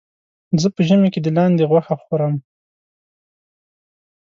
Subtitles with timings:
[0.61, 2.33] زه په ژمي کې د لاندې غوښه خورم.